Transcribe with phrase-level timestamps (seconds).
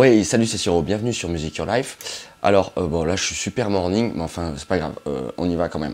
[0.00, 2.26] Ouais, salut, c'est Siro, bienvenue sur Music Your Life.
[2.42, 5.50] Alors, euh, bon, là, je suis super morning, mais enfin, c'est pas grave, euh, on
[5.50, 5.92] y va quand même.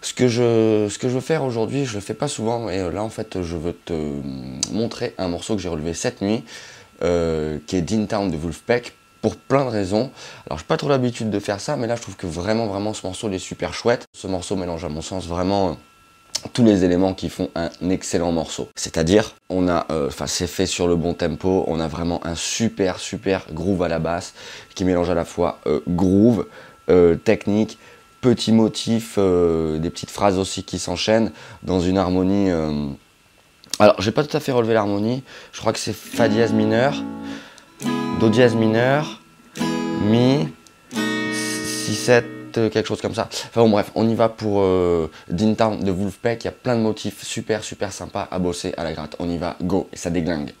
[0.00, 3.02] Ce que, je, ce veux faire aujourd'hui, je le fais pas souvent, et euh, là,
[3.02, 3.92] en fait, je veux te
[4.72, 6.42] montrer un morceau que j'ai relevé cette nuit,
[7.02, 8.94] qui est Dean Town de Wolfpack,
[9.24, 10.10] pour plein de raisons.
[10.46, 12.92] Alors, j'ai pas trop l'habitude de faire ça, mais là, je trouve que vraiment, vraiment,
[12.92, 14.04] ce morceau, il est super chouette.
[14.12, 15.72] Ce morceau mélange, à mon sens, vraiment euh,
[16.52, 18.68] tous les éléments qui font un excellent morceau.
[18.76, 22.34] C'est-à-dire, on a, euh, enfin, c'est fait sur le bon tempo, on a vraiment un
[22.34, 24.34] super, super groove à la basse,
[24.74, 26.46] qui mélange à la fois euh, groove,
[27.24, 27.78] technique,
[28.20, 31.32] petits motifs, des petites phrases aussi qui s'enchaînent
[31.62, 32.50] dans une harmonie.
[33.78, 35.22] Alors, j'ai pas tout à fait relevé l'harmonie,
[35.54, 37.02] je crois que c'est Fa dièse mineur.
[38.24, 39.20] Do dièse mineur,
[40.00, 40.48] Mi,
[40.90, 42.24] Si 7,
[42.56, 43.28] euh, quelque chose comme ça.
[43.30, 45.10] Enfin bon bref, on y va pour euh,
[45.58, 48.84] Town de Wolfpack, il y a plein de motifs super super sympas à bosser à
[48.84, 49.14] la gratte.
[49.18, 50.54] On y va, go, et ça déglingue.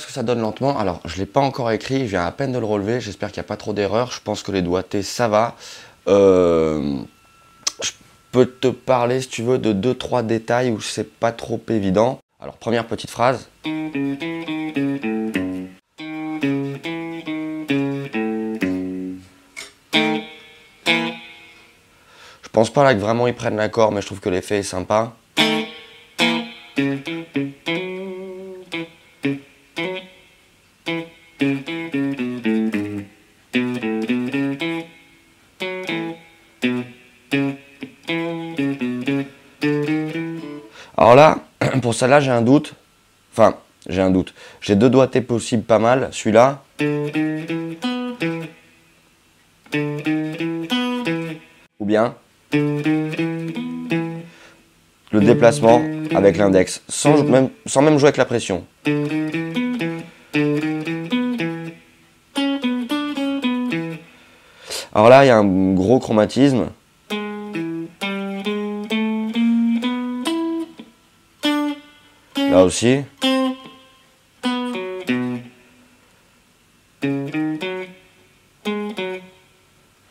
[0.00, 0.78] Ce que ça donne lentement.
[0.78, 3.00] Alors, je ne l'ai pas encore écrit, je viens à peine de le relever.
[3.00, 4.10] J'espère qu'il n'y a pas trop d'erreurs.
[4.10, 5.54] Je pense que les doigtés, ça va.
[6.08, 6.96] Euh,
[7.82, 7.92] je
[8.32, 12.18] peux te parler, si tu veux, de 2-3 détails où c'est pas trop évident.
[12.40, 13.48] Alors, première petite phrase.
[22.42, 24.62] Je pense pas là que vraiment ils prennent l'accord, mais je trouve que l'effet est
[24.64, 25.12] sympa.
[31.40, 31.54] Alors
[41.14, 41.38] là,
[41.80, 42.74] pour celle-là, j'ai un doute.
[43.32, 43.54] Enfin,
[43.88, 44.34] j'ai un doute.
[44.60, 46.10] J'ai deux doigtés possibles pas mal.
[46.12, 46.62] Celui-là.
[51.78, 52.16] Ou bien.
[55.12, 55.80] Le déplacement
[56.14, 56.82] avec l'index.
[56.86, 58.66] Sans même jouer avec la pression.
[65.00, 66.66] Alors là, il y a un gros chromatisme.
[72.36, 73.00] Là aussi.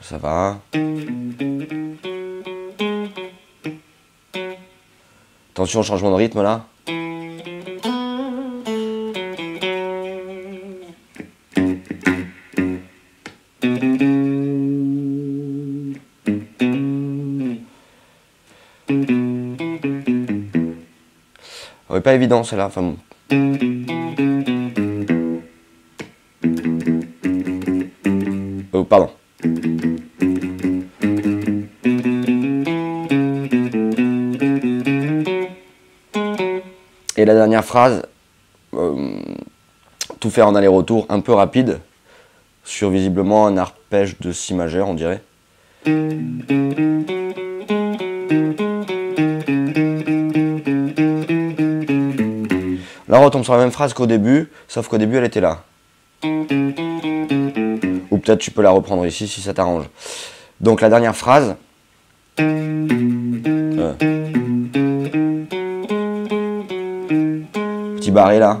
[0.00, 0.56] Ça va.
[5.52, 6.64] Attention au changement de rythme là.
[22.00, 22.66] Pas évident celle-là.
[22.66, 22.96] Enfin bon.
[28.72, 29.10] Oh, pardon.
[37.16, 38.02] Et la dernière phrase,
[38.74, 39.20] euh,
[40.20, 41.80] tout faire en aller-retour, un peu rapide,
[42.64, 45.22] sur visiblement un arpège de si majeur, on dirait.
[53.08, 55.62] Là, on retombe sur la même phrase qu'au début, sauf qu'au début, elle était là.
[58.10, 59.84] Ou peut-être tu peux la reprendre ici si ça t'arrange.
[60.60, 61.56] Donc la dernière phrase.
[62.40, 63.94] Euh.
[67.96, 68.60] Petit barré là.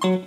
[0.00, 0.22] Bon,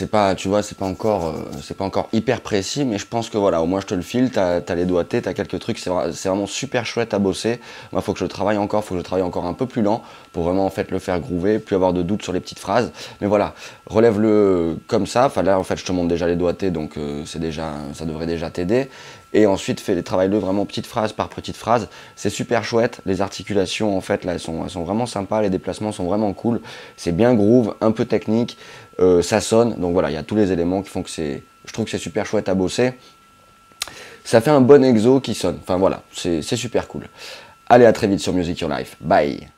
[0.00, 1.32] c'est pas, tu vois, c'est pas encore, euh,
[1.62, 4.00] c'est pas encore hyper précis, mais je pense que voilà, au moins je te le
[4.00, 7.60] file, t'as as les doigtés, t'as quelques trucs, c'est vraiment super chouette à bosser.
[7.92, 10.02] Moi, faut que je travaille encore, faut que je travaille encore un peu plus lent
[10.32, 12.92] pour vraiment en fait le faire groover, plus avoir de doutes sur les petites phrases.
[13.20, 13.52] Mais voilà,
[13.84, 15.26] relève-le comme ça.
[15.26, 18.06] Enfin là, en fait, je te montre déjà les doigtés, donc euh, c'est déjà, ça
[18.06, 18.88] devrait déjà t'aider.
[19.32, 21.88] Et ensuite, fais les travaille-le vraiment petite phrase par petite phrase.
[22.16, 23.00] C'est super chouette.
[23.06, 25.42] Les articulations, en fait, là, sont, sont vraiment sympas.
[25.42, 26.60] Les déplacements sont vraiment cool.
[26.96, 28.58] C'est bien groove, un peu technique.
[29.00, 29.74] Euh, ça sonne.
[29.76, 31.42] Donc voilà, il y a tous les éléments qui font que c'est.
[31.64, 32.92] Je trouve que c'est super chouette à bosser.
[34.24, 35.58] Ça fait un bon exo qui sonne.
[35.62, 37.08] Enfin voilà, c'est super cool.
[37.68, 38.96] Allez, à très vite sur Music Your Life.
[39.00, 39.48] Bye